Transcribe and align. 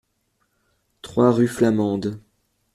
trois 1.03 1.31
rue 1.31 1.45
Flamande 1.47 2.19